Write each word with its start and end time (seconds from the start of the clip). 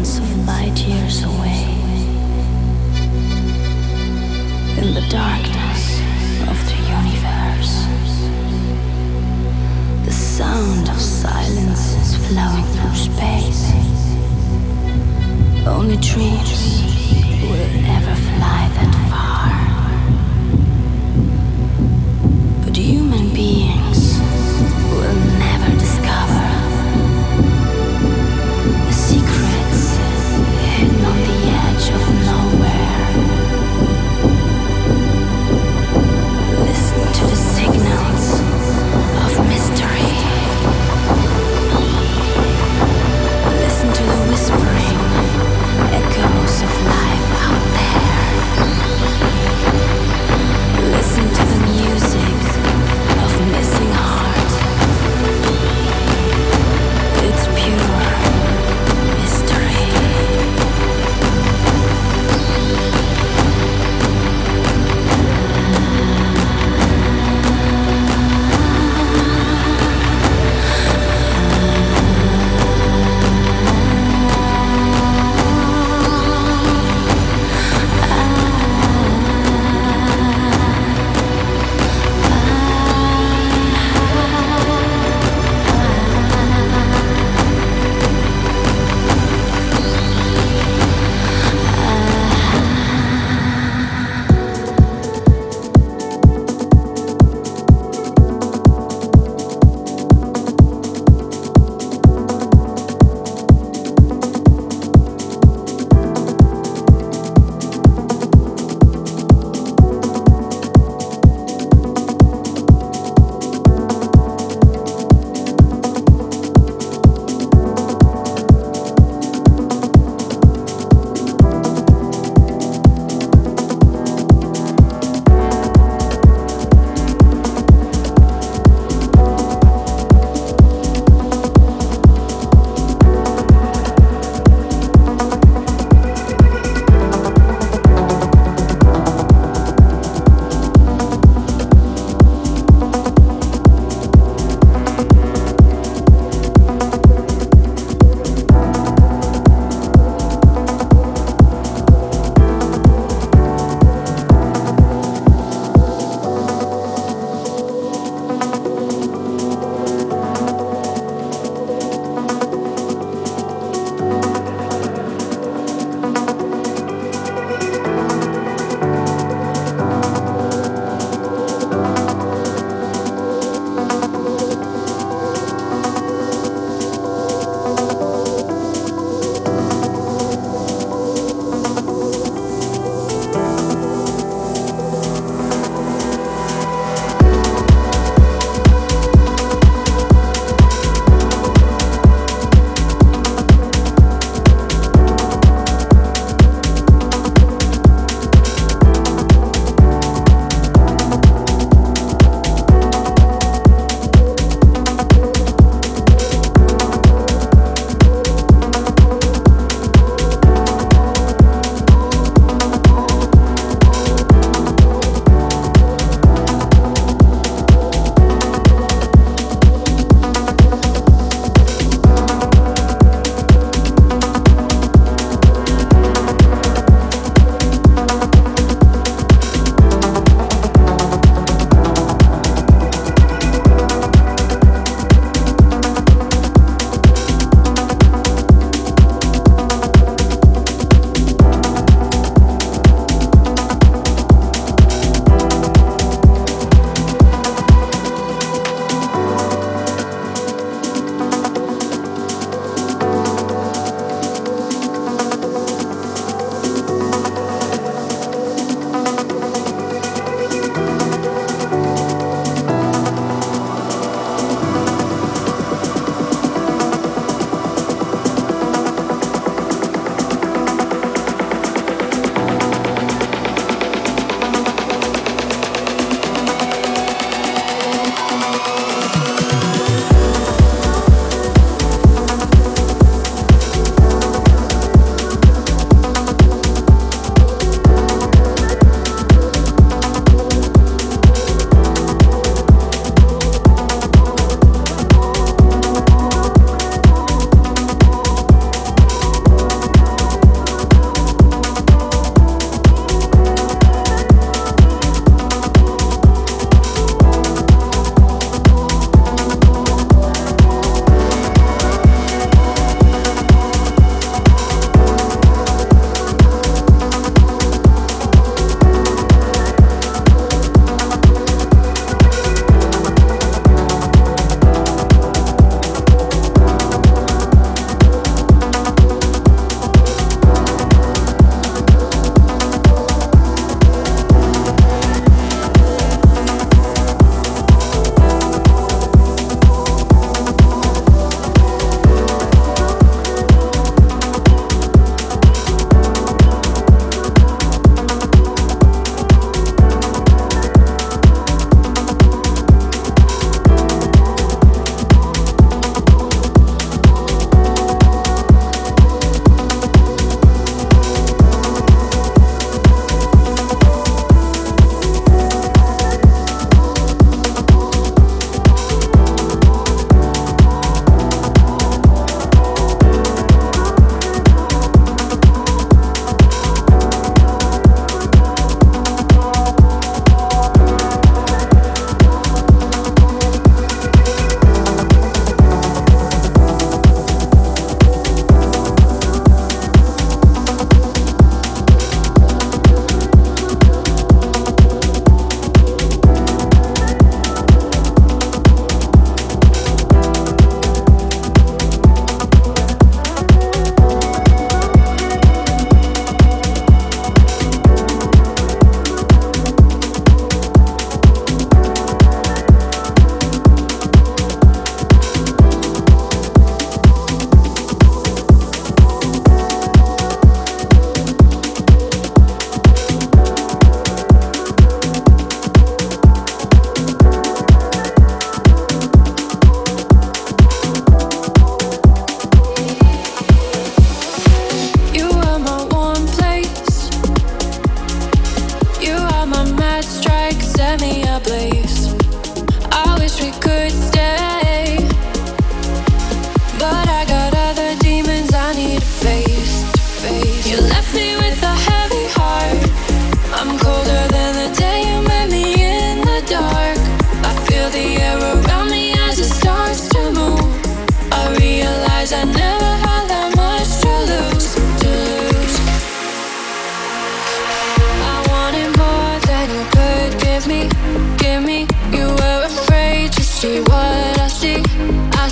millions 0.00 0.18
of 0.18 0.46
light 0.46 0.78
years 0.78 1.24
away. 1.24 1.59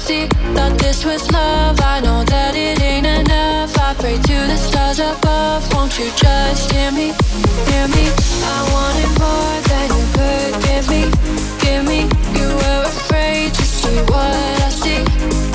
See, 0.09 0.27
thought 0.57 0.75
this 0.79 1.05
was 1.05 1.31
love. 1.33 1.79
I 1.83 2.01
know 2.01 2.25
that 2.25 2.55
it 2.57 2.81
ain't 2.81 3.07
enough. 3.07 3.77
I 3.79 3.93
pray 4.01 4.17
to 4.17 4.37
the 4.51 4.57
stars 4.57 5.01
above. 5.01 5.61
Won't 5.75 5.99
you 5.99 6.09
just 6.17 6.73
hear 6.73 6.91
me, 6.91 7.13
hear 7.69 7.87
me? 7.97 8.05
I 8.57 8.59
wanted 8.75 9.11
more 9.21 9.57
than 9.71 9.87
you 9.97 10.07
could 10.17 10.53
give 10.67 10.87
me, 10.95 11.03
give 11.61 11.85
me. 11.93 12.01
You 12.39 12.49
were 12.61 12.83
afraid 12.95 13.53
to 13.53 13.65
see 13.79 13.99
what 14.13 14.33
I 14.67 14.71
see, 14.83 15.03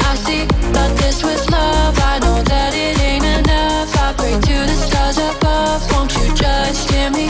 I 0.10 0.14
see. 0.26 0.46
Thought 0.74 0.94
this 1.02 1.24
was 1.24 1.42
love. 1.50 1.98
I 2.14 2.20
know 2.24 2.38
that 2.54 2.72
it 2.86 2.96
ain't 3.10 3.26
enough. 3.26 3.90
I 4.06 4.14
pray 4.20 4.36
to 4.50 4.56
the 4.70 4.78
stars 4.86 5.18
above. 5.18 5.82
Won't 5.94 6.14
you 6.20 6.28
just 6.36 6.92
hear 6.92 7.10
me, 7.10 7.26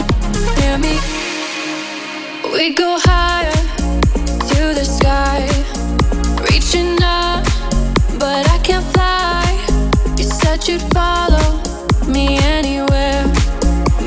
hear 0.60 0.76
me? 0.76 0.94
We 2.52 2.74
go 2.74 2.98
higher 3.00 3.58
to 4.52 4.62
the 4.78 4.84
sky, 4.84 5.40
but 8.18 8.48
I 8.48 8.58
can't 8.58 8.84
fly. 8.94 9.44
You 10.16 10.24
said 10.24 10.66
you'd 10.68 10.82
follow 10.92 11.60
me 12.06 12.38
anywhere, 12.38 13.24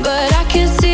but 0.02 0.32
I 0.32 0.44
can't 0.48 0.70
see 0.80 0.87